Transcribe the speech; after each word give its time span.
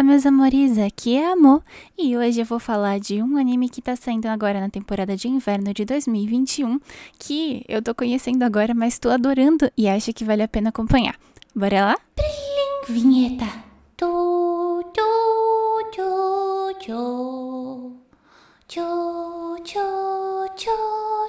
Olá, 0.00 0.08
meus 0.12 0.24
amores, 0.24 0.78
aqui 0.78 1.14
é 1.14 1.30
Amor 1.30 1.62
e 1.98 2.16
hoje 2.16 2.40
eu 2.40 2.46
vou 2.46 2.58
falar 2.58 2.98
de 2.98 3.22
um 3.22 3.36
anime 3.36 3.68
que 3.68 3.82
tá 3.82 3.94
saindo 3.94 4.28
agora 4.28 4.58
na 4.58 4.70
temporada 4.70 5.14
de 5.14 5.28
inverno 5.28 5.74
de 5.74 5.84
2021 5.84 6.80
que 7.18 7.62
eu 7.68 7.82
tô 7.82 7.94
conhecendo 7.94 8.42
agora, 8.42 8.72
mas 8.72 8.98
tô 8.98 9.10
adorando 9.10 9.70
e 9.76 9.86
acho 9.86 10.14
que 10.14 10.24
vale 10.24 10.42
a 10.42 10.48
pena 10.48 10.70
acompanhar. 10.70 11.16
Bora 11.54 11.84
lá? 11.84 11.96
Vinheta. 12.88 13.44
Tu, 13.94 14.82
tu, 14.94 15.90
tu, 15.92 16.86
tu. 16.86 17.96
Tchu, 18.66 19.56
tchu, 19.62 19.80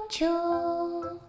tchu. 0.08 1.20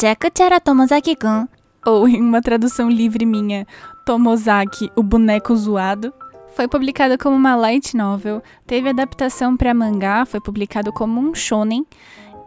Jakuchara 0.00 0.60
Tomozaki-kun, 0.60 1.48
ou 1.84 2.06
em 2.06 2.20
uma 2.20 2.40
tradução 2.40 2.88
livre 2.88 3.26
minha, 3.26 3.66
Tomozaki, 4.06 4.88
o 4.94 5.02
boneco 5.02 5.56
zoado, 5.56 6.14
foi 6.54 6.68
publicado 6.68 7.16
como 7.18 7.34
uma 7.34 7.54
light 7.56 7.96
novel, 7.96 8.42
teve 8.66 8.88
adaptação 8.88 9.56
para 9.56 9.74
mangá, 9.74 10.24
foi 10.24 10.40
publicado 10.40 10.92
como 10.92 11.20
um 11.20 11.34
shonen 11.34 11.86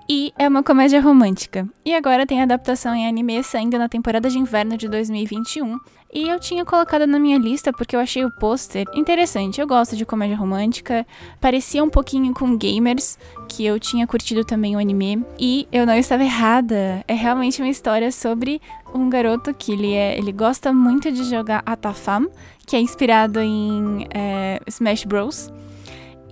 e 0.08 0.32
é 0.38 0.48
uma 0.48 0.62
comédia 0.62 1.02
romântica. 1.02 1.68
E 1.84 1.94
agora 1.94 2.26
tem 2.26 2.42
adaptação 2.42 2.94
em 2.94 3.08
anime 3.08 3.44
saindo 3.44 3.78
na 3.78 3.90
temporada 3.90 4.30
de 4.30 4.38
inverno 4.38 4.78
de 4.78 4.88
2021. 4.88 5.80
E 6.14 6.30
eu 6.30 6.40
tinha 6.40 6.64
colocado 6.64 7.06
na 7.06 7.20
minha 7.20 7.38
lista 7.38 7.74
porque 7.74 7.96
eu 7.96 8.00
achei 8.00 8.24
o 8.24 8.32
pôster 8.32 8.86
interessante. 8.94 9.60
Eu 9.60 9.68
gosto 9.68 9.98
de 9.98 10.06
comédia 10.06 10.38
romântica, 10.38 11.06
parecia 11.42 11.84
um 11.84 11.90
pouquinho 11.90 12.34
com 12.34 12.56
Gamers, 12.56 13.18
que 13.50 13.66
eu 13.66 13.80
tinha 13.80 14.08
curtido 14.08 14.46
também 14.46 14.76
o 14.76 14.80
anime. 14.80 15.26
E 15.38 15.68
eu 15.72 15.86
não 15.86 15.96
estava 15.96 16.24
errada. 16.24 17.04
É 17.08 17.14
realmente 17.14 17.62
uma 17.62 17.70
história 17.70 18.12
sobre 18.12 18.62
um 18.94 19.10
garoto 19.10 19.54
que 19.54 19.74
ele, 19.74 19.94
é, 19.94 20.18
ele 20.18 20.32
gosta 20.32 20.72
muito 20.72 21.12
de 21.12 21.24
jogar 21.26 21.64
Atafam, 21.66 22.30
que 22.66 22.76
é 22.76 22.80
inspirado 22.80 23.42
em 23.42 24.08
é, 24.14 24.62
Smash 24.68 25.04
Bros. 25.04 25.52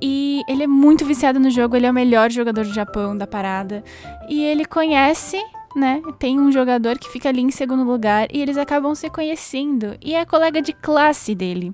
E 0.05 0.43
ele 0.49 0.63
é 0.63 0.67
muito 0.67 1.05
viciado 1.05 1.39
no 1.39 1.49
jogo, 1.49 1.77
ele 1.77 1.85
é 1.85 1.89
o 1.89 1.93
melhor 1.93 2.29
jogador 2.29 2.65
do 2.65 2.73
Japão 2.73 3.15
da 3.15 3.25
parada. 3.25 3.81
E 4.27 4.43
ele 4.43 4.65
conhece, 4.65 5.41
né? 5.77 6.01
Tem 6.19 6.37
um 6.37 6.51
jogador 6.51 6.99
que 6.99 7.09
fica 7.09 7.29
ali 7.29 7.39
em 7.39 7.49
segundo 7.49 7.85
lugar 7.85 8.27
e 8.29 8.41
eles 8.41 8.57
acabam 8.57 8.93
se 8.93 9.09
conhecendo. 9.09 9.95
E 10.03 10.13
é 10.13 10.25
colega 10.25 10.61
de 10.61 10.73
classe 10.73 11.33
dele. 11.33 11.73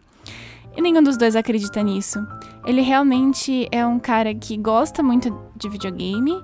E 0.78 0.80
nenhum 0.80 1.02
dos 1.02 1.18
dois 1.18 1.36
acredita 1.36 1.82
nisso. 1.82 2.20
Ele 2.68 2.82
realmente 2.82 3.68
é 3.72 3.84
um 3.84 3.98
cara 3.98 4.32
que 4.36 4.56
gosta 4.58 5.02
muito 5.02 5.36
de 5.56 5.68
videogame, 5.68 6.40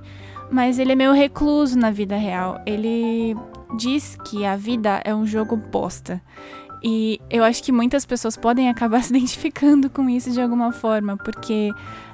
mas 0.51 0.79
ele 0.79 0.93
é 0.93 0.95
meio 0.95 1.13
recluso 1.13 1.77
na 1.77 1.91
vida 1.91 2.17
real. 2.17 2.59
Ele 2.65 3.37
diz 3.77 4.17
que 4.25 4.43
a 4.43 4.55
vida 4.55 5.01
é 5.05 5.13
um 5.13 5.27
jogo 5.27 5.55
bosta. 5.55 6.19
E 6.87 7.19
eu 7.31 7.43
acho 7.43 7.63
que 7.63 7.71
muitas 7.71 8.05
pessoas 8.05 8.37
podem 8.37 8.69
acabar 8.69 9.01
se 9.03 9.09
identificando 9.09 9.89
com 9.89 10.07
isso 10.07 10.29
de 10.29 10.39
alguma 10.39 10.71
forma, 10.71 11.17
porque 11.17 11.71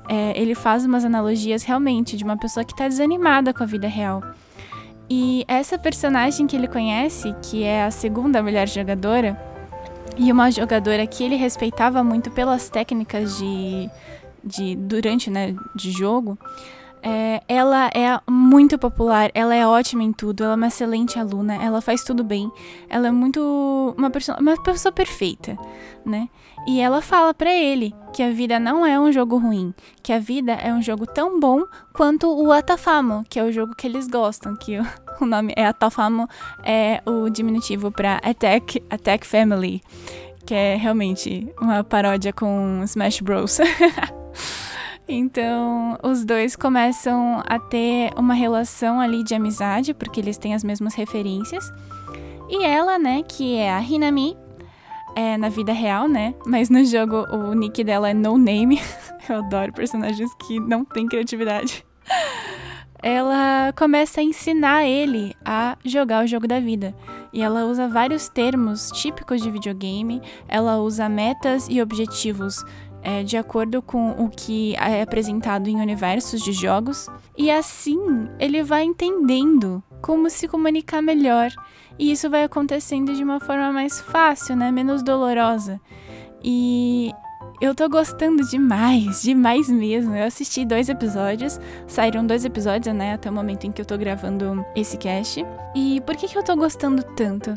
é, 0.07 0.41
ele 0.41 0.55
faz 0.55 0.85
umas 0.85 1.03
analogias 1.03 1.63
realmente 1.63 2.15
de 2.15 2.23
uma 2.23 2.37
pessoa 2.37 2.63
que 2.63 2.71
está 2.71 2.87
desanimada 2.87 3.53
com 3.53 3.63
a 3.63 3.65
vida 3.65 3.89
real. 3.89 4.23
E 5.09 5.43
essa 5.45 5.77
personagem 5.77 6.47
que 6.47 6.55
ele 6.55 6.69
conhece, 6.69 7.35
que 7.41 7.63
é 7.63 7.83
a 7.83 7.91
segunda 7.91 8.41
melhor 8.41 8.65
jogadora, 8.65 9.37
e 10.17 10.31
uma 10.31 10.49
jogadora 10.49 11.05
que 11.05 11.21
ele 11.21 11.35
respeitava 11.35 12.01
muito 12.01 12.31
pelas 12.31 12.69
técnicas 12.69 13.37
de, 13.37 13.89
de 14.41 14.77
durante, 14.77 15.29
né, 15.29 15.53
de 15.75 15.91
jogo, 15.91 16.37
é, 17.03 17.41
ela 17.47 17.87
é 17.87 18.19
muito 18.29 18.77
popular, 18.77 19.31
ela 19.33 19.55
é 19.55 19.65
ótima 19.65 20.03
em 20.03 20.13
tudo, 20.13 20.43
ela 20.43 20.53
é 20.53 20.55
uma 20.55 20.67
excelente 20.67 21.17
aluna, 21.17 21.55
ela 21.55 21.81
faz 21.81 22.03
tudo 22.03 22.23
bem, 22.23 22.51
ela 22.89 23.07
é 23.07 23.11
muito 23.11 23.95
uma 23.97 24.09
pessoa, 24.09 24.37
uma 24.39 24.61
pessoa 24.61 24.91
perfeita, 24.91 25.57
né? 26.05 26.29
E 26.67 26.79
ela 26.79 27.01
fala 27.01 27.33
para 27.33 27.51
ele 27.51 27.93
que 28.13 28.21
a 28.21 28.31
vida 28.31 28.59
não 28.59 28.85
é 28.85 28.99
um 28.99 29.11
jogo 29.11 29.37
ruim, 29.37 29.73
que 30.03 30.13
a 30.13 30.19
vida 30.19 30.51
é 30.53 30.71
um 30.71 30.81
jogo 30.81 31.07
tão 31.07 31.39
bom 31.39 31.63
quanto 31.91 32.31
o 32.31 32.51
Atafamo, 32.51 33.23
que 33.27 33.39
é 33.39 33.43
o 33.43 33.51
jogo 33.51 33.75
que 33.75 33.87
eles 33.87 34.07
gostam, 34.07 34.55
que 34.55 34.77
o, 34.79 34.85
o 35.19 35.25
nome 35.25 35.53
é 35.55 35.65
Atafamo, 35.65 36.27
é 36.63 37.01
o 37.05 37.29
diminutivo 37.29 37.91
para 37.91 38.17
Attack 38.17 38.83
Attack 38.89 39.25
Family, 39.25 39.81
que 40.45 40.53
é 40.53 40.75
realmente 40.75 41.51
uma 41.59 41.83
paródia 41.83 42.31
com 42.31 42.81
Smash 42.83 43.21
Bros. 43.21 43.57
Então, 45.13 45.97
os 46.01 46.23
dois 46.23 46.55
começam 46.55 47.43
a 47.45 47.59
ter 47.59 48.11
uma 48.17 48.33
relação 48.33 48.99
ali 48.99 49.23
de 49.23 49.35
amizade, 49.35 49.93
porque 49.93 50.19
eles 50.19 50.37
têm 50.37 50.53
as 50.53 50.63
mesmas 50.63 50.95
referências. 50.95 51.71
E 52.49 52.63
ela, 52.63 52.97
né, 52.97 53.21
que 53.23 53.55
é 53.57 53.71
a 53.71 53.81
Hinami, 53.81 54.37
é 55.15 55.37
na 55.37 55.49
vida 55.49 55.73
real, 55.73 56.07
né? 56.07 56.33
Mas 56.45 56.69
no 56.69 56.83
jogo 56.85 57.25
o 57.29 57.53
nick 57.53 57.83
dela 57.83 58.09
é 58.09 58.13
No 58.13 58.37
Name. 58.37 58.79
Eu 59.27 59.37
adoro 59.37 59.73
personagens 59.73 60.33
que 60.35 60.59
não 60.59 60.85
têm 60.85 61.07
criatividade. 61.07 61.85
Ela 63.03 63.73
começa 63.75 64.21
a 64.21 64.23
ensinar 64.23 64.85
ele 64.85 65.35
a 65.43 65.75
jogar 65.83 66.23
o 66.23 66.27
jogo 66.27 66.47
da 66.47 66.59
vida. 66.59 66.95
E 67.33 67.41
ela 67.41 67.65
usa 67.65 67.87
vários 67.87 68.29
termos 68.29 68.91
típicos 68.91 69.41
de 69.41 69.49
videogame, 69.49 70.21
ela 70.47 70.77
usa 70.77 71.09
metas 71.09 71.67
e 71.69 71.81
objetivos 71.81 72.63
é, 73.01 73.23
de 73.23 73.37
acordo 73.37 73.81
com 73.81 74.11
o 74.11 74.29
que 74.29 74.75
é 74.75 75.01
apresentado 75.01 75.67
em 75.67 75.81
universos 75.81 76.41
de 76.41 76.51
jogos, 76.51 77.07
e 77.37 77.49
assim 77.49 78.29
ele 78.39 78.63
vai 78.63 78.83
entendendo 78.83 79.83
como 80.01 80.29
se 80.29 80.47
comunicar 80.47 81.01
melhor, 81.01 81.51
e 81.97 82.11
isso 82.11 82.29
vai 82.29 82.43
acontecendo 82.43 83.13
de 83.13 83.23
uma 83.23 83.39
forma 83.39 83.71
mais 83.71 83.99
fácil, 83.99 84.55
né, 84.55 84.71
menos 84.71 85.03
dolorosa. 85.03 85.79
E 86.43 87.11
eu 87.61 87.75
tô 87.75 87.87
gostando 87.87 88.43
demais, 88.49 89.21
demais 89.21 89.69
mesmo. 89.69 90.15
Eu 90.15 90.25
assisti 90.25 90.65
dois 90.65 90.89
episódios, 90.89 91.59
saíram 91.85 92.25
dois 92.25 92.43
episódios, 92.43 92.95
né, 92.95 93.13
até 93.13 93.29
o 93.29 93.33
momento 93.33 93.67
em 93.67 93.71
que 93.71 93.79
eu 93.79 93.85
tô 93.85 93.95
gravando 93.97 94.65
esse 94.75 94.97
cast. 94.97 95.45
E 95.75 96.01
por 96.01 96.15
que, 96.15 96.27
que 96.27 96.37
eu 96.37 96.43
tô 96.43 96.55
gostando 96.55 97.03
tanto? 97.03 97.53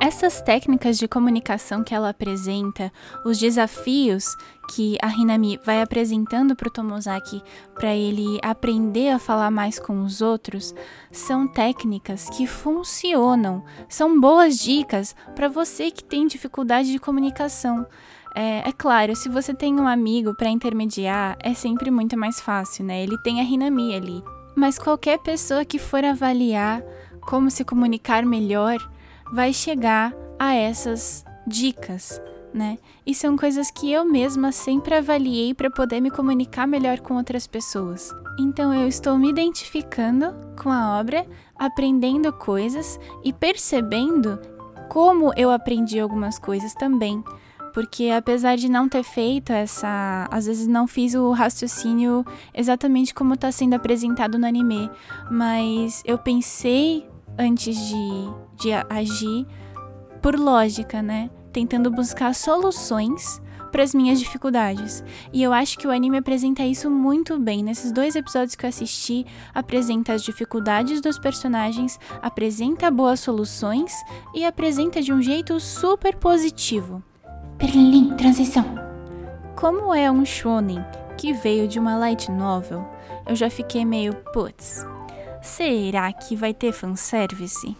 Essas 0.00 0.40
técnicas 0.40 0.96
de 0.96 1.08
comunicação 1.08 1.82
que 1.82 1.92
ela 1.92 2.10
apresenta, 2.10 2.92
os 3.24 3.36
desafios 3.36 4.24
que 4.72 4.96
a 5.02 5.08
Hinami 5.08 5.58
vai 5.64 5.82
apresentando 5.82 6.54
para 6.54 6.68
o 6.68 6.70
Tomozaki 6.70 7.42
para 7.74 7.94
ele 7.94 8.38
aprender 8.40 9.10
a 9.10 9.18
falar 9.18 9.50
mais 9.50 9.78
com 9.78 10.02
os 10.02 10.22
outros, 10.22 10.72
são 11.10 11.48
técnicas 11.48 12.30
que 12.30 12.46
funcionam, 12.46 13.64
são 13.88 14.20
boas 14.20 14.58
dicas 14.58 15.16
para 15.34 15.48
você 15.48 15.90
que 15.90 16.04
tem 16.04 16.28
dificuldade 16.28 16.92
de 16.92 17.00
comunicação. 17.00 17.84
É, 18.36 18.68
é, 18.68 18.72
claro, 18.72 19.16
se 19.16 19.28
você 19.28 19.52
tem 19.52 19.74
um 19.74 19.88
amigo 19.88 20.32
para 20.32 20.48
intermediar, 20.48 21.36
é 21.42 21.54
sempre 21.54 21.90
muito 21.90 22.16
mais 22.16 22.40
fácil, 22.40 22.84
né? 22.84 23.02
Ele 23.02 23.18
tem 23.18 23.40
a 23.40 23.44
Hinami 23.44 23.96
ali. 23.96 24.22
Mas 24.54 24.78
qualquer 24.78 25.18
pessoa 25.18 25.64
que 25.64 25.78
for 25.78 26.04
avaliar 26.04 26.82
como 27.22 27.50
se 27.50 27.64
comunicar 27.64 28.24
melhor, 28.24 28.78
vai 29.32 29.52
chegar 29.52 30.14
a 30.38 30.54
essas 30.54 31.24
dicas, 31.46 32.20
né? 32.52 32.78
E 33.06 33.14
são 33.14 33.36
coisas 33.36 33.70
que 33.70 33.90
eu 33.90 34.04
mesma 34.04 34.52
sempre 34.52 34.94
avaliei 34.94 35.54
para 35.54 35.70
poder 35.70 36.00
me 36.00 36.10
comunicar 36.10 36.66
melhor 36.66 37.00
com 37.00 37.14
outras 37.14 37.46
pessoas. 37.46 38.10
Então 38.38 38.72
eu 38.72 38.86
estou 38.86 39.18
me 39.18 39.30
identificando 39.30 40.34
com 40.62 40.70
a 40.70 40.98
obra, 40.98 41.26
aprendendo 41.56 42.32
coisas 42.32 42.98
e 43.24 43.32
percebendo 43.32 44.38
como 44.88 45.32
eu 45.36 45.50
aprendi 45.50 45.98
algumas 45.98 46.38
coisas 46.38 46.74
também. 46.74 47.22
Porque 47.74 48.10
apesar 48.10 48.56
de 48.56 48.68
não 48.68 48.88
ter 48.88 49.02
feito 49.02 49.52
essa. 49.52 50.26
Às 50.30 50.46
vezes 50.46 50.66
não 50.66 50.86
fiz 50.86 51.14
o 51.14 51.30
raciocínio 51.32 52.24
exatamente 52.54 53.14
como 53.14 53.34
está 53.34 53.52
sendo 53.52 53.74
apresentado 53.74 54.38
no 54.38 54.46
anime. 54.46 54.90
Mas 55.30 56.02
eu 56.04 56.18
pensei 56.18 57.06
antes 57.38 57.76
de, 57.76 58.32
de 58.56 58.72
agir 58.90 59.46
por 60.20 60.38
lógica, 60.38 61.00
né? 61.00 61.30
Tentando 61.52 61.90
buscar 61.90 62.34
soluções 62.34 63.40
para 63.70 63.82
as 63.82 63.94
minhas 63.94 64.18
dificuldades. 64.18 65.04
E 65.32 65.42
eu 65.42 65.52
acho 65.52 65.78
que 65.78 65.86
o 65.86 65.90
anime 65.90 66.18
apresenta 66.18 66.62
isso 66.62 66.90
muito 66.90 67.38
bem. 67.38 67.62
Nesses 67.62 67.92
dois 67.92 68.16
episódios 68.16 68.54
que 68.54 68.64
eu 68.64 68.68
assisti, 68.68 69.26
apresenta 69.54 70.14
as 70.14 70.22
dificuldades 70.22 71.00
dos 71.00 71.18
personagens, 71.18 71.98
apresenta 72.22 72.90
boas 72.90 73.20
soluções 73.20 73.92
e 74.34 74.44
apresenta 74.44 75.00
de 75.00 75.12
um 75.12 75.22
jeito 75.22 75.60
super 75.60 76.16
positivo. 76.16 77.02
Perlim, 77.58 78.14
transição. 78.16 78.64
Como 79.56 79.94
é 79.94 80.10
um 80.10 80.24
shonen 80.24 80.84
que 81.16 81.32
veio 81.32 81.66
de 81.66 81.78
uma 81.78 81.96
light 81.96 82.30
novel, 82.30 82.86
eu 83.26 83.34
já 83.34 83.50
fiquei 83.50 83.84
meio 83.84 84.14
putz 84.32 84.86
será 85.48 86.12
que 86.12 86.36
vai 86.36 86.52
ter 86.52 86.72
fanservice? 86.72 87.74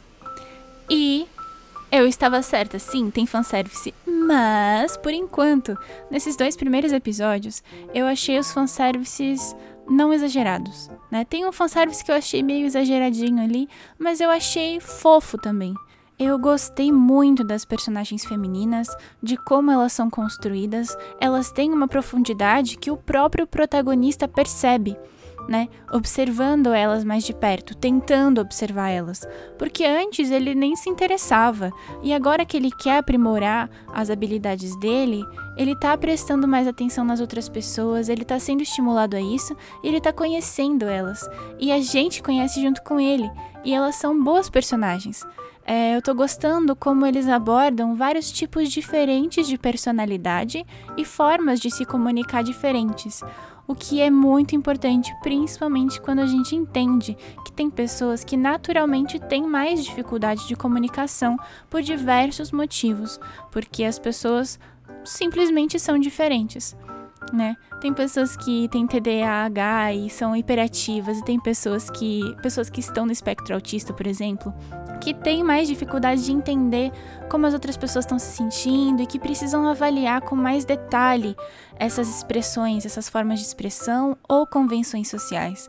E 0.90 1.28
eu 1.92 2.06
estava 2.06 2.40
certa, 2.42 2.78
sim, 2.78 3.10
tem 3.10 3.26
fanservice. 3.26 3.94
Mas, 4.06 4.96
por 4.96 5.12
enquanto, 5.12 5.78
nesses 6.10 6.36
dois 6.36 6.56
primeiros 6.56 6.92
episódios, 6.92 7.62
eu 7.94 8.06
achei 8.06 8.38
os 8.38 8.52
fanservices 8.52 9.54
não 9.88 10.12
exagerados, 10.12 10.90
né? 11.10 11.24
Tem 11.24 11.46
um 11.46 11.52
fanservice 11.52 12.04
que 12.04 12.10
eu 12.10 12.16
achei 12.16 12.42
meio 12.42 12.66
exageradinho 12.66 13.42
ali, 13.42 13.68
mas 13.98 14.20
eu 14.20 14.30
achei 14.30 14.80
fofo 14.80 15.38
também. 15.38 15.74
Eu 16.18 16.38
gostei 16.38 16.90
muito 16.90 17.44
das 17.44 17.64
personagens 17.64 18.24
femininas, 18.24 18.88
de 19.22 19.36
como 19.36 19.70
elas 19.70 19.92
são 19.92 20.10
construídas, 20.10 20.96
elas 21.20 21.52
têm 21.52 21.72
uma 21.72 21.86
profundidade 21.86 22.76
que 22.76 22.90
o 22.90 22.96
próprio 22.96 23.46
protagonista 23.46 24.26
percebe 24.26 24.96
né? 25.48 25.68
Observando 25.90 26.68
elas 26.68 27.02
mais 27.02 27.24
de 27.24 27.32
perto, 27.32 27.74
tentando 27.74 28.40
observar 28.40 28.90
elas. 28.90 29.26
Porque 29.58 29.84
antes 29.84 30.30
ele 30.30 30.54
nem 30.54 30.76
se 30.76 30.90
interessava, 30.90 31.72
e 32.02 32.12
agora 32.12 32.44
que 32.44 32.56
ele 32.56 32.70
quer 32.70 32.98
aprimorar 32.98 33.70
as 33.92 34.10
habilidades 34.10 34.78
dele, 34.78 35.24
ele 35.56 35.74
tá 35.74 35.96
prestando 35.96 36.46
mais 36.46 36.68
atenção 36.68 37.04
nas 37.04 37.20
outras 37.20 37.48
pessoas, 37.48 38.08
ele 38.08 38.24
tá 38.24 38.38
sendo 38.38 38.62
estimulado 38.62 39.16
a 39.16 39.20
isso, 39.20 39.56
ele 39.82 40.00
tá 40.00 40.12
conhecendo 40.12 40.84
elas. 40.84 41.28
E 41.58 41.72
a 41.72 41.80
gente 41.80 42.22
conhece 42.22 42.60
junto 42.60 42.82
com 42.82 43.00
ele, 43.00 43.28
e 43.64 43.72
elas 43.72 43.94
são 43.94 44.22
boas 44.22 44.50
personagens. 44.50 45.24
É, 45.64 45.94
eu 45.94 46.00
tô 46.00 46.14
gostando 46.14 46.74
como 46.74 47.04
eles 47.04 47.28
abordam 47.28 47.94
vários 47.94 48.32
tipos 48.32 48.70
diferentes 48.70 49.46
de 49.46 49.58
personalidade 49.58 50.64
e 50.96 51.04
formas 51.04 51.60
de 51.60 51.70
se 51.70 51.84
comunicar 51.84 52.42
diferentes 52.42 53.22
o 53.68 53.74
que 53.74 54.00
é 54.00 54.08
muito 54.08 54.56
importante, 54.56 55.14
principalmente 55.22 56.00
quando 56.00 56.20
a 56.20 56.26
gente 56.26 56.56
entende 56.56 57.14
que 57.44 57.52
tem 57.52 57.68
pessoas 57.68 58.24
que 58.24 58.34
naturalmente 58.34 59.20
têm 59.20 59.42
mais 59.42 59.84
dificuldade 59.84 60.48
de 60.48 60.56
comunicação 60.56 61.36
por 61.68 61.82
diversos 61.82 62.50
motivos, 62.50 63.20
porque 63.52 63.84
as 63.84 63.98
pessoas 63.98 64.58
simplesmente 65.04 65.78
são 65.78 65.98
diferentes 65.98 66.74
né? 67.34 67.56
Tem 67.80 67.92
pessoas 67.92 68.36
que 68.36 68.68
têm 68.68 68.86
TDAH 68.86 69.94
e 69.94 70.10
são 70.10 70.34
hiperativas, 70.34 71.18
e 71.18 71.24
tem 71.24 71.38
pessoas 71.40 71.88
que 71.90 72.34
pessoas 72.42 72.68
que 72.68 72.80
estão 72.80 73.06
no 73.06 73.12
espectro 73.12 73.54
autista, 73.54 73.92
por 73.92 74.06
exemplo, 74.06 74.54
que 75.00 75.14
têm 75.14 75.44
mais 75.44 75.68
dificuldade 75.68 76.24
de 76.24 76.32
entender 76.32 76.92
como 77.30 77.46
as 77.46 77.54
outras 77.54 77.76
pessoas 77.76 78.04
estão 78.04 78.18
se 78.18 78.36
sentindo 78.36 79.02
e 79.02 79.06
que 79.06 79.18
precisam 79.18 79.66
avaliar 79.66 80.20
com 80.22 80.34
mais 80.34 80.64
detalhe 80.64 81.36
essas 81.76 82.08
expressões, 82.08 82.84
essas 82.84 83.08
formas 83.08 83.38
de 83.38 83.46
expressão 83.46 84.16
ou 84.28 84.46
convenções 84.46 85.08
sociais. 85.08 85.68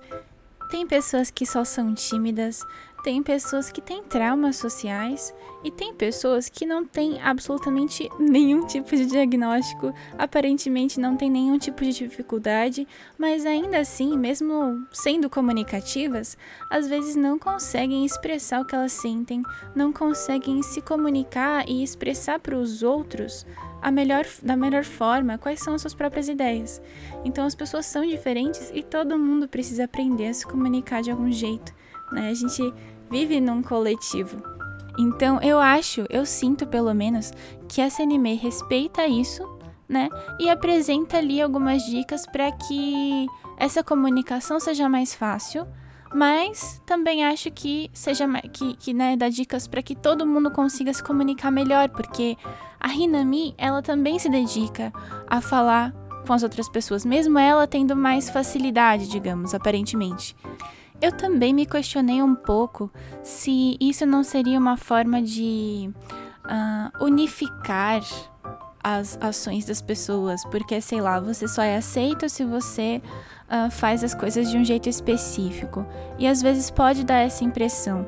Tem 0.69 0.85
pessoas 0.85 1.31
que 1.31 1.47
só 1.47 1.63
são 1.63 1.95
tímidas, 1.95 2.63
tem 3.03 3.23
pessoas 3.23 3.71
que 3.71 3.81
têm 3.81 4.03
traumas 4.03 4.57
sociais 4.57 5.33
e 5.63 5.71
tem 5.71 5.93
pessoas 5.93 6.49
que 6.49 6.65
não 6.65 6.85
têm 6.85 7.21
absolutamente 7.21 8.09
nenhum 8.19 8.65
tipo 8.65 8.95
de 8.95 9.05
diagnóstico, 9.05 9.93
aparentemente 10.17 10.99
não 10.99 11.15
tem 11.15 11.29
nenhum 11.29 11.57
tipo 11.57 11.83
de 11.83 11.93
dificuldade, 11.93 12.87
mas 13.17 13.45
ainda 13.45 13.79
assim, 13.79 14.17
mesmo 14.17 14.85
sendo 14.91 15.29
comunicativas, 15.29 16.37
às 16.69 16.87
vezes 16.87 17.15
não 17.15 17.37
conseguem 17.37 18.05
expressar 18.05 18.61
o 18.61 18.65
que 18.65 18.75
elas 18.75 18.93
sentem, 18.93 19.43
não 19.75 19.91
conseguem 19.91 20.61
se 20.61 20.81
comunicar 20.81 21.67
e 21.67 21.83
expressar 21.83 22.39
para 22.39 22.57
os 22.57 22.83
outros 22.83 23.45
a 23.81 23.91
melhor, 23.91 24.25
da 24.43 24.55
melhor 24.55 24.83
forma 24.83 25.37
quais 25.37 25.61
são 25.61 25.73
as 25.73 25.81
suas 25.81 25.93
próprias 25.93 26.27
ideias. 26.27 26.81
Então 27.23 27.45
as 27.45 27.55
pessoas 27.55 27.85
são 27.85 28.05
diferentes 28.05 28.71
e 28.73 28.83
todo 28.83 29.17
mundo 29.17 29.47
precisa 29.47 29.85
aprender 29.85 30.27
a 30.27 30.33
se 30.33 30.45
comunicar 30.45 31.01
de 31.01 31.11
algum 31.11 31.31
jeito. 31.31 31.73
Né? 32.11 32.29
A 32.29 32.33
gente 32.33 32.73
vive 33.09 33.39
num 33.39 33.61
coletivo. 33.61 34.41
Então 34.97 35.41
eu 35.41 35.59
acho, 35.59 36.05
eu 36.09 36.25
sinto 36.25 36.67
pelo 36.67 36.93
menos, 36.93 37.31
que 37.67 37.81
essa 37.81 38.03
anime 38.03 38.35
respeita 38.35 39.07
isso, 39.07 39.43
né? 39.87 40.09
E 40.39 40.49
apresenta 40.49 41.17
ali 41.17 41.41
algumas 41.41 41.83
dicas 41.83 42.25
para 42.27 42.51
que 42.51 43.27
essa 43.57 43.83
comunicação 43.83 44.59
seja 44.59 44.89
mais 44.89 45.15
fácil. 45.15 45.65
Mas 46.13 46.81
também 46.87 47.23
acho 47.23 47.51
que 47.51 47.89
seja 47.93 48.27
que, 48.51 48.75
que 48.77 48.93
né, 48.93 49.15
dá 49.15 49.29
dicas 49.29 49.67
para 49.67 49.83
que 49.83 49.95
todo 49.95 50.25
mundo 50.25 50.49
consiga 50.49 50.91
se 50.91 51.03
comunicar 51.03 51.51
melhor, 51.51 51.87
porque 51.89 52.35
a 52.79 52.91
Hinami, 52.91 53.53
ela 53.57 53.81
também 53.81 54.17
se 54.17 54.27
dedica 54.27 54.91
a 55.27 55.39
falar 55.39 55.93
com 56.25 56.33
as 56.33 56.41
outras 56.41 56.67
pessoas, 56.67 57.05
mesmo 57.05 57.37
ela 57.37 57.67
tendo 57.67 57.95
mais 57.95 58.29
facilidade, 58.29 59.07
digamos, 59.07 59.53
aparentemente. 59.53 60.35
Eu 61.01 61.11
também 61.13 61.53
me 61.53 61.65
questionei 61.65 62.21
um 62.21 62.35
pouco 62.35 62.91
se 63.23 63.77
isso 63.79 64.05
não 64.05 64.23
seria 64.23 64.59
uma 64.59 64.75
forma 64.75 65.21
de 65.21 65.89
uh, 66.45 67.03
unificar 67.03 68.01
as 68.83 69.17
ações 69.21 69.65
das 69.65 69.81
pessoas, 69.81 70.43
porque 70.45 70.81
sei 70.81 70.99
lá, 70.99 71.19
você 71.19 71.47
só 71.47 71.61
é 71.61 71.77
aceito 71.77 72.27
se 72.27 72.43
você 72.43 73.01
uh, 73.47 73.71
faz 73.71 74.03
as 74.03 74.13
coisas 74.13 74.49
de 74.49 74.57
um 74.57 74.63
jeito 74.63 74.89
específico. 74.89 75.85
E 76.17 76.27
às 76.27 76.41
vezes 76.41 76.69
pode 76.69 77.05
dar 77.05 77.19
essa 77.19 77.43
impressão, 77.43 78.05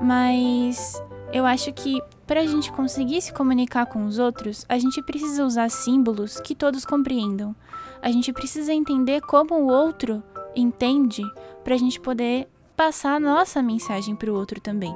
mas 0.00 1.02
eu 1.32 1.44
acho 1.44 1.72
que 1.72 2.00
para 2.26 2.40
a 2.40 2.46
gente 2.46 2.72
conseguir 2.72 3.20
se 3.20 3.32
comunicar 3.32 3.86
com 3.86 4.04
os 4.04 4.18
outros, 4.18 4.64
a 4.68 4.78
gente 4.78 5.02
precisa 5.02 5.44
usar 5.44 5.70
símbolos 5.70 6.40
que 6.40 6.54
todos 6.54 6.84
compreendam. 6.86 7.54
A 8.00 8.10
gente 8.10 8.32
precisa 8.32 8.72
entender 8.72 9.20
como 9.22 9.54
o 9.54 9.66
outro 9.66 10.22
entende 10.54 11.22
para 11.64 11.74
a 11.74 11.78
gente 11.78 12.00
poder 12.00 12.48
passar 12.76 13.14
a 13.14 13.20
nossa 13.20 13.62
mensagem 13.62 14.16
para 14.16 14.30
o 14.30 14.34
outro 14.34 14.60
também. 14.60 14.94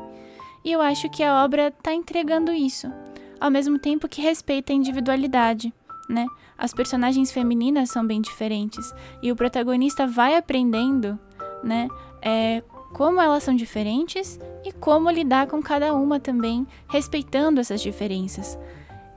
E 0.64 0.72
eu 0.72 0.80
acho 0.80 1.08
que 1.08 1.22
a 1.22 1.44
obra 1.44 1.68
está 1.68 1.94
entregando 1.94 2.52
isso, 2.52 2.92
ao 3.40 3.50
mesmo 3.50 3.78
tempo 3.78 4.08
que 4.08 4.20
respeita 4.20 4.72
a 4.72 4.76
individualidade, 4.76 5.72
né? 6.08 6.26
As 6.58 6.72
personagens 6.72 7.30
femininas 7.30 7.90
são 7.90 8.06
bem 8.06 8.20
diferentes 8.20 8.92
e 9.22 9.30
o 9.30 9.36
protagonista 9.36 10.06
vai 10.06 10.36
aprendendo, 10.36 11.18
né? 11.62 11.88
É, 12.22 12.62
como 12.92 13.20
elas 13.20 13.42
são 13.42 13.54
diferentes 13.54 14.40
e 14.64 14.72
como 14.72 15.10
lidar 15.10 15.46
com 15.46 15.62
cada 15.62 15.94
uma 15.94 16.18
também, 16.18 16.66
respeitando 16.88 17.60
essas 17.60 17.80
diferenças. 17.80 18.58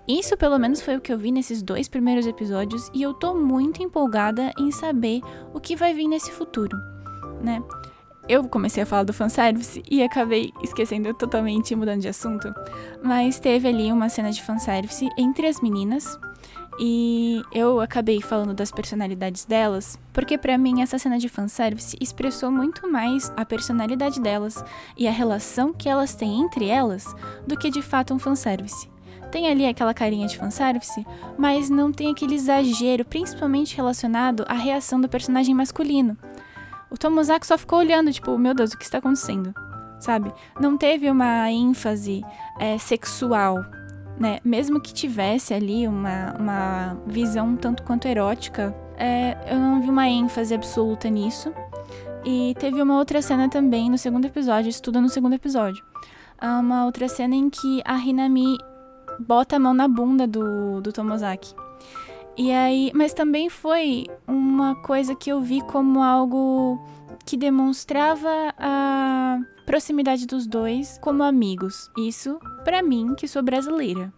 Isso, 0.09 0.35
pelo 0.35 0.57
menos, 0.57 0.81
foi 0.81 0.97
o 0.97 0.99
que 0.99 1.13
eu 1.13 1.19
vi 1.19 1.31
nesses 1.31 1.61
dois 1.61 1.87
primeiros 1.87 2.25
episódios 2.25 2.89
e 2.95 3.03
eu 3.03 3.13
tô 3.13 3.35
muito 3.35 3.83
empolgada 3.83 4.51
em 4.57 4.71
saber 4.71 5.21
o 5.53 5.59
que 5.59 5.75
vai 5.75 5.93
vir 5.93 6.07
nesse 6.07 6.31
futuro, 6.31 6.75
né? 7.43 7.61
Eu 8.27 8.49
comecei 8.49 8.81
a 8.81 8.87
falar 8.87 9.03
do 9.03 9.13
fanservice 9.13 9.83
e 9.87 10.01
acabei 10.01 10.51
esquecendo 10.63 11.13
totalmente 11.13 11.75
mudando 11.75 12.01
de 12.01 12.07
assunto, 12.07 12.51
mas 13.03 13.39
teve 13.39 13.67
ali 13.67 13.91
uma 13.91 14.09
cena 14.09 14.31
de 14.31 14.41
fanservice 14.41 15.07
entre 15.15 15.45
as 15.45 15.61
meninas 15.61 16.19
e 16.79 17.43
eu 17.51 17.79
acabei 17.79 18.19
falando 18.19 18.55
das 18.55 18.71
personalidades 18.71 19.45
delas, 19.45 19.99
porque 20.11 20.39
para 20.39 20.57
mim 20.57 20.81
essa 20.81 20.97
cena 20.97 21.19
de 21.19 21.29
fanservice 21.29 21.95
expressou 22.01 22.49
muito 22.49 22.91
mais 22.91 23.31
a 23.37 23.45
personalidade 23.45 24.19
delas 24.19 24.63
e 24.97 25.07
a 25.07 25.11
relação 25.11 25.71
que 25.71 25.87
elas 25.87 26.15
têm 26.15 26.41
entre 26.41 26.67
elas 26.67 27.05
do 27.45 27.55
que 27.55 27.69
de 27.69 27.83
fato 27.83 28.11
um 28.11 28.17
fanservice. 28.17 28.89
Tem 29.31 29.47
ali 29.47 29.65
aquela 29.65 29.93
carinha 29.93 30.27
de 30.27 30.37
fanservice, 30.37 31.05
mas 31.37 31.69
não 31.69 31.91
tem 31.91 32.11
aquele 32.11 32.35
exagero, 32.35 33.05
principalmente 33.05 33.75
relacionado 33.75 34.43
à 34.47 34.53
reação 34.53 34.99
do 34.99 35.07
personagem 35.07 35.53
masculino. 35.53 36.17
O 36.89 36.97
Tomozaki 36.97 37.45
só 37.45 37.57
ficou 37.57 37.79
olhando, 37.79 38.11
tipo, 38.11 38.37
meu 38.37 38.53
Deus, 38.53 38.73
o 38.73 38.77
que 38.77 38.83
está 38.83 38.97
acontecendo? 38.97 39.53
Sabe? 39.99 40.33
Não 40.59 40.77
teve 40.77 41.09
uma 41.09 41.51
ênfase 41.51 42.23
é, 42.59 42.77
sexual, 42.77 43.63
né? 44.17 44.39
Mesmo 44.43 44.81
que 44.81 44.93
tivesse 44.93 45.53
ali 45.53 45.87
uma, 45.87 46.35
uma 46.39 46.97
visão 47.05 47.55
tanto 47.55 47.83
quanto 47.83 48.07
erótica, 48.07 48.75
é, 48.97 49.37
eu 49.47 49.59
não 49.59 49.81
vi 49.81 49.89
uma 49.89 50.07
ênfase 50.07 50.53
absoluta 50.55 51.09
nisso. 51.09 51.53
E 52.25 52.53
teve 52.59 52.81
uma 52.81 52.97
outra 52.97 53.21
cena 53.21 53.47
também 53.47 53.89
no 53.89 53.97
segundo 53.97 54.25
episódio, 54.25 54.71
é 54.71 54.99
no 54.99 55.09
segundo 55.09 55.33
episódio. 55.33 55.83
Uma 56.41 56.85
outra 56.85 57.07
cena 57.07 57.35
em 57.35 57.49
que 57.49 57.81
a 57.85 57.97
Hinami 57.97 58.57
bota 59.19 59.57
a 59.57 59.59
mão 59.59 59.73
na 59.73 59.87
bunda 59.87 60.25
do, 60.25 60.81
do 60.81 60.91
Tomozaki. 60.93 61.53
E 62.37 62.51
aí, 62.51 62.91
mas 62.95 63.13
também 63.13 63.49
foi 63.49 64.07
uma 64.25 64.75
coisa 64.75 65.13
que 65.13 65.29
eu 65.29 65.41
vi 65.41 65.61
como 65.61 66.01
algo 66.01 66.79
que 67.25 67.35
demonstrava 67.35 68.29
a 68.57 69.39
proximidade 69.65 70.25
dos 70.25 70.47
dois 70.47 70.97
como 71.01 71.21
amigos. 71.21 71.91
Isso 71.97 72.39
para 72.63 72.81
mim, 72.81 73.13
que 73.15 73.27
sou 73.27 73.43
brasileira. 73.43 74.13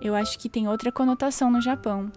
Eu 0.00 0.14
acho 0.14 0.38
que 0.38 0.48
tem 0.48 0.66
outra 0.66 0.90
conotação 0.90 1.50
no 1.50 1.60
Japão, 1.60 2.10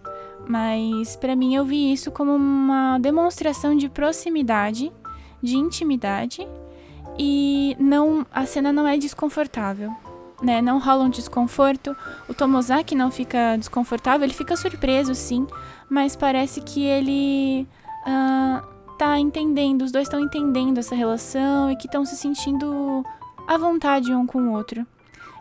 mas 0.48 1.16
para 1.16 1.36
mim 1.36 1.54
eu 1.54 1.64
vi 1.64 1.92
isso 1.92 2.10
como 2.10 2.34
uma 2.34 2.98
demonstração 2.98 3.76
de 3.76 3.88
proximidade, 3.88 4.90
de 5.42 5.56
intimidade 5.56 6.48
e 7.18 7.76
não 7.78 8.26
a 8.32 8.44
cena 8.46 8.72
não 8.72 8.88
é 8.88 8.96
desconfortável 8.96 9.94
né, 10.42 10.60
não 10.60 10.78
rola 10.78 11.04
um 11.04 11.10
desconforto. 11.10 11.96
O 12.28 12.34
Tomozaki 12.34 12.94
não 12.94 13.10
fica 13.10 13.56
desconfortável, 13.56 14.24
ele 14.24 14.34
fica 14.34 14.56
surpreso, 14.56 15.14
sim, 15.14 15.46
mas 15.88 16.16
parece 16.16 16.60
que 16.60 16.84
ele 16.84 17.66
uh, 18.06 18.66
tá 18.98 19.18
entendendo, 19.18 19.82
os 19.82 19.92
dois 19.92 20.06
estão 20.06 20.20
entendendo 20.20 20.78
essa 20.78 20.94
relação 20.94 21.70
e 21.70 21.76
que 21.76 21.86
estão 21.86 22.04
se 22.04 22.16
sentindo 22.16 23.04
à 23.46 23.56
vontade 23.56 24.14
um 24.14 24.26
com 24.26 24.38
o 24.42 24.52
outro. 24.52 24.86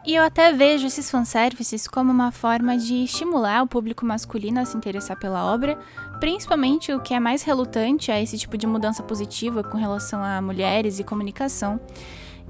E 0.05 0.13
eu 0.13 0.23
até 0.23 0.51
vejo 0.51 0.85
esses 0.85 1.09
fanservices 1.09 1.87
como 1.87 2.11
uma 2.11 2.31
forma 2.31 2.77
de 2.77 3.05
estimular 3.05 3.63
o 3.63 3.67
público 3.67 4.05
masculino 4.05 4.59
a 4.59 4.65
se 4.65 4.77
interessar 4.77 5.17
pela 5.17 5.51
obra, 5.51 5.79
principalmente 6.19 6.93
o 6.93 6.99
que 6.99 7.11
é 7.11 7.19
mais 7.19 7.41
relutante 7.41 8.11
a 8.11 8.21
esse 8.21 8.37
tipo 8.37 8.55
de 8.55 8.67
mudança 8.67 9.01
positiva 9.01 9.63
com 9.63 9.79
relação 9.79 10.23
a 10.23 10.39
mulheres 10.43 10.99
e 10.99 11.03
comunicação. 11.03 11.79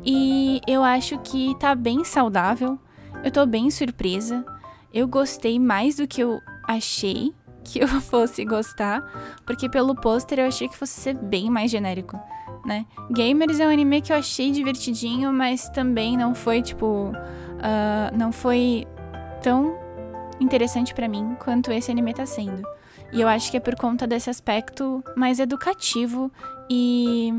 E 0.03 0.61
eu 0.67 0.83
acho 0.83 1.17
que 1.19 1.55
tá 1.59 1.73
bem 1.73 2.03
saudável. 2.03 2.79
Eu 3.23 3.31
tô 3.31 3.45
bem 3.45 3.69
surpresa. 3.71 4.45
Eu 4.93 5.07
gostei 5.07 5.59
mais 5.59 5.97
do 5.97 6.07
que 6.07 6.21
eu 6.21 6.39
achei 6.67 7.33
que 7.65 7.79
eu 7.79 7.87
fosse 7.87 8.45
gostar, 8.45 9.01
porque 9.45 9.67
pelo 9.67 9.95
pôster 9.95 10.39
eu 10.39 10.47
achei 10.47 10.67
que 10.67 10.77
fosse 10.77 11.01
ser 11.01 11.15
bem 11.15 11.49
mais 11.49 11.71
genérico, 11.71 12.19
né? 12.63 12.85
Gamers 13.09 13.59
é 13.59 13.67
um 13.67 13.71
anime 13.71 14.01
que 14.01 14.13
eu 14.13 14.17
achei 14.17 14.51
divertidinho, 14.51 15.33
mas 15.33 15.67
também 15.69 16.15
não 16.15 16.35
foi 16.35 16.61
tipo, 16.61 17.09
uh, 17.09 18.15
não 18.15 18.31
foi 18.31 18.85
tão 19.41 19.75
interessante 20.39 20.93
para 20.93 21.07
mim 21.07 21.35
quanto 21.39 21.71
esse 21.71 21.89
anime 21.89 22.13
tá 22.13 22.25
sendo. 22.25 22.61
E 23.11 23.21
eu 23.21 23.27
acho 23.27 23.49
que 23.49 23.57
é 23.57 23.59
por 23.59 23.75
conta 23.75 24.05
desse 24.05 24.29
aspecto 24.29 25.03
mais 25.15 25.39
educativo 25.39 26.31
e 26.69 27.33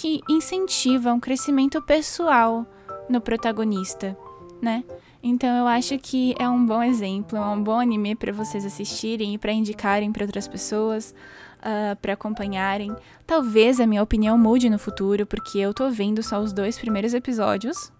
que 0.00 0.20
incentiva 0.28 1.12
um 1.12 1.18
crescimento 1.18 1.82
pessoal 1.82 2.64
no 3.10 3.20
protagonista, 3.20 4.16
né? 4.62 4.84
Então 5.20 5.48
eu 5.56 5.66
acho 5.66 5.98
que 5.98 6.36
é 6.38 6.48
um 6.48 6.64
bom 6.64 6.80
exemplo, 6.80 7.36
é 7.36 7.40
um 7.40 7.60
bom 7.60 7.80
anime 7.80 8.14
para 8.14 8.32
vocês 8.32 8.64
assistirem 8.64 9.34
e 9.34 9.38
para 9.38 9.50
indicarem 9.50 10.12
para 10.12 10.24
outras 10.24 10.46
pessoas, 10.46 11.10
uh, 11.10 11.92
ah, 11.92 11.96
para 12.00 12.12
acompanharem. 12.12 12.94
Talvez 13.26 13.80
a 13.80 13.88
minha 13.88 14.00
opinião 14.00 14.38
mude 14.38 14.70
no 14.70 14.78
futuro, 14.78 15.26
porque 15.26 15.58
eu 15.58 15.74
tô 15.74 15.90
vendo 15.90 16.22
só 16.22 16.38
os 16.38 16.52
dois 16.52 16.78
primeiros 16.78 17.12
episódios, 17.12 17.92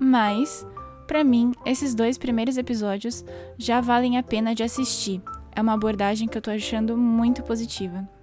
mas 0.00 0.66
para 1.06 1.22
mim 1.22 1.52
esses 1.66 1.94
dois 1.94 2.16
primeiros 2.16 2.56
episódios 2.56 3.22
já 3.58 3.82
valem 3.82 4.16
a 4.16 4.22
pena 4.22 4.54
de 4.54 4.62
assistir. 4.62 5.20
É 5.54 5.60
uma 5.60 5.74
abordagem 5.74 6.28
que 6.28 6.38
eu 6.38 6.42
tô 6.42 6.50
achando 6.50 6.96
muito 6.96 7.42
positiva. 7.42 8.15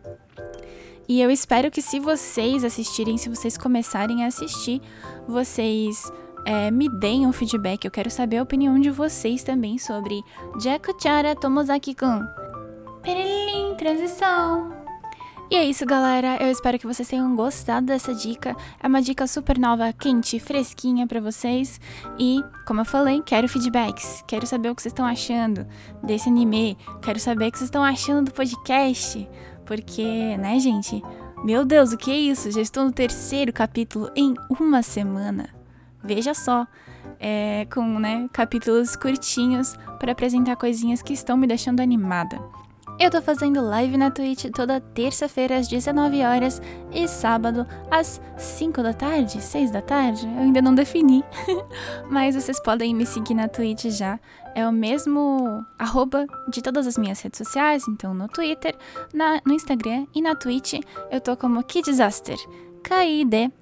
E 1.07 1.21
eu 1.21 1.29
espero 1.29 1.69
que 1.69 1.81
se 1.81 1.99
vocês 1.99 2.63
assistirem, 2.63 3.17
se 3.17 3.29
vocês 3.29 3.57
começarem 3.57 4.23
a 4.23 4.27
assistir, 4.27 4.81
vocês 5.27 6.11
é, 6.45 6.71
me 6.71 6.89
deem 6.89 7.27
um 7.27 7.33
feedback. 7.33 7.85
Eu 7.85 7.91
quero 7.91 8.09
saber 8.09 8.37
a 8.37 8.43
opinião 8.43 8.79
de 8.79 8.89
vocês 8.89 9.43
também 9.43 9.77
sobre 9.77 10.21
Jakuchara 10.59 11.35
Tomozaki-kun. 11.35 12.25
Perelim, 13.01 13.75
transição. 13.75 14.83
E 15.51 15.55
é 15.55 15.65
isso, 15.65 15.85
galera. 15.85 16.37
Eu 16.41 16.49
espero 16.49 16.79
que 16.79 16.87
vocês 16.87 17.07
tenham 17.07 17.35
gostado 17.35 17.85
dessa 17.85 18.11
dica. 18.11 18.55
É 18.81 18.87
uma 18.87 19.01
dica 19.01 19.27
super 19.27 19.59
nova, 19.59 19.93
quente, 19.93 20.39
fresquinha 20.39 21.05
para 21.05 21.19
vocês. 21.19 21.79
E, 22.17 22.43
como 22.65 22.81
eu 22.81 22.85
falei, 22.85 23.21
quero 23.23 23.47
feedbacks. 23.47 24.23
Quero 24.25 24.47
saber 24.47 24.71
o 24.71 24.75
que 24.75 24.81
vocês 24.81 24.91
estão 24.91 25.05
achando 25.05 25.67
desse 26.01 26.27
anime. 26.29 26.75
Quero 27.03 27.19
saber 27.19 27.49
o 27.49 27.51
que 27.51 27.59
vocês 27.59 27.67
estão 27.67 27.83
achando 27.83 28.25
do 28.25 28.33
podcast. 28.33 29.29
Porque, 29.65 30.37
né, 30.37 30.59
gente? 30.59 31.01
Meu 31.43 31.65
Deus, 31.65 31.91
o 31.91 31.97
que 31.97 32.11
é 32.11 32.17
isso? 32.17 32.51
Já 32.51 32.61
estou 32.61 32.85
no 32.85 32.91
terceiro 32.91 33.51
capítulo 33.51 34.09
em 34.15 34.33
uma 34.49 34.81
semana. 34.81 35.49
Veja 36.03 36.33
só, 36.33 36.67
é, 37.19 37.65
com 37.73 37.99
né, 37.99 38.29
capítulos 38.31 38.95
curtinhos 38.95 39.75
para 39.99 40.11
apresentar 40.11 40.55
coisinhas 40.55 41.01
que 41.01 41.13
estão 41.13 41.37
me 41.37 41.47
deixando 41.47 41.79
animada. 41.79 42.39
Eu 42.99 43.09
tô 43.09 43.21
fazendo 43.21 43.59
live 43.61 43.97
na 43.97 44.11
Twitch 44.11 44.45
toda 44.55 44.79
terça-feira 44.79 45.57
às 45.57 45.67
19 45.67 46.21
horas 46.23 46.61
e 46.93 47.07
sábado 47.07 47.65
às 47.89 48.21
5 48.37 48.83
da 48.83 48.93
tarde, 48.93 49.41
6 49.41 49.71
da 49.71 49.81
tarde, 49.81 50.27
eu 50.27 50.43
ainda 50.43 50.61
não 50.61 50.75
defini. 50.75 51.23
Mas 52.09 52.35
vocês 52.35 52.61
podem 52.61 52.93
me 52.93 53.05
seguir 53.05 53.33
na 53.33 53.47
Twitch 53.47 53.85
já. 53.85 54.19
É 54.55 54.67
o 54.67 54.71
mesmo 54.71 55.65
arroba 55.79 56.27
de 56.47 56.61
todas 56.61 56.85
as 56.85 56.97
minhas 56.97 57.19
redes 57.19 57.39
sociais, 57.39 57.83
então 57.87 58.13
no 58.13 58.27
Twitter, 58.27 58.75
na, 59.13 59.41
no 59.45 59.53
Instagram 59.53 60.05
e 60.13 60.21
na 60.21 60.35
Twitch 60.35 60.75
eu 61.11 61.19
tô 61.19 61.35
como 61.35 61.63
Kidzaster. 61.63 62.37
K-I-D-Z-A-S-T-R. 62.83 63.53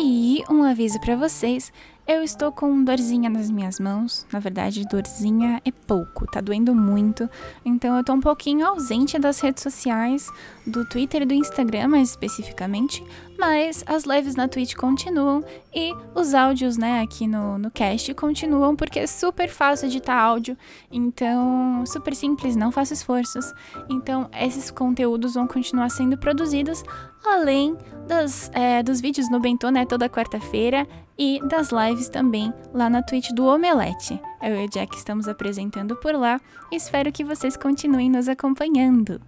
E 0.00 0.44
um 0.50 0.62
aviso 0.64 1.00
para 1.00 1.16
vocês, 1.16 1.72
eu 2.08 2.22
estou 2.22 2.50
com 2.50 2.82
dorzinha 2.82 3.28
nas 3.28 3.50
minhas 3.50 3.78
mãos. 3.78 4.26
Na 4.32 4.38
verdade, 4.38 4.88
dorzinha 4.88 5.60
é 5.62 5.70
pouco, 5.70 6.26
tá 6.26 6.40
doendo 6.40 6.74
muito. 6.74 7.28
Então 7.62 7.94
eu 7.98 8.02
tô 8.02 8.14
um 8.14 8.20
pouquinho 8.20 8.66
ausente 8.66 9.18
das 9.18 9.40
redes 9.40 9.62
sociais, 9.62 10.26
do 10.66 10.86
Twitter 10.86 11.22
e 11.22 11.26
do 11.26 11.34
Instagram 11.34 11.88
mais 11.88 12.08
especificamente, 12.08 13.04
mas 13.38 13.84
as 13.86 14.04
lives 14.04 14.34
na 14.34 14.48
Twitch 14.48 14.74
continuam 14.74 15.44
e 15.72 15.94
os 16.14 16.34
áudios, 16.34 16.76
né, 16.76 17.00
aqui 17.00 17.26
no, 17.26 17.56
no 17.56 17.70
cast 17.70 18.12
continuam 18.14 18.74
porque 18.74 18.98
é 18.98 19.06
super 19.06 19.48
fácil 19.48 19.86
editar 19.86 20.20
áudio, 20.20 20.58
então 20.90 21.84
super 21.86 22.14
simples, 22.16 22.56
não 22.56 22.72
faço 22.72 22.92
esforços. 22.92 23.54
Então 23.88 24.28
esses 24.36 24.70
conteúdos 24.70 25.34
vão 25.34 25.46
continuar 25.46 25.88
sendo 25.90 26.18
produzidos 26.18 26.82
além 27.24 27.76
das, 28.08 28.50
é, 28.52 28.82
dos 28.82 29.00
vídeos 29.00 29.30
no 29.30 29.38
Bentô, 29.38 29.70
né, 29.70 29.86
toda 29.86 30.08
quarta-feira 30.08 30.86
e 31.16 31.40
das 31.44 31.70
lives 31.70 32.08
também 32.08 32.52
lá 32.74 32.90
na 32.90 33.02
Twitch 33.02 33.30
do 33.30 33.46
Omelete. 33.46 34.20
Eu 34.42 34.62
e 34.62 34.64
o 34.64 34.68
Jack 34.68 34.96
estamos 34.96 35.28
apresentando 35.28 35.94
por 35.94 36.14
lá 36.14 36.40
e 36.72 36.76
espero 36.76 37.12
que 37.12 37.24
vocês 37.24 37.56
continuem 37.56 38.10
nos 38.10 38.28
acompanhando. 38.28 39.20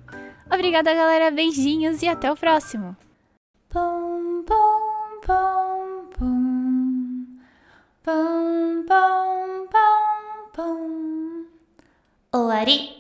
Obrigada, 0.53 0.93
galera. 0.93 1.31
Beijinhos 1.31 2.03
e 2.03 2.09
até 2.09 2.31
o 2.31 2.37
próximo. 2.37 2.97
Pum, 3.73 4.45
pum, 4.45 6.11
pum. 6.19 7.39
Pum, 8.03 8.85
pum, 8.85 9.69
pum, 9.71 10.51
pum. 10.53 11.47
Owari. 12.33 13.00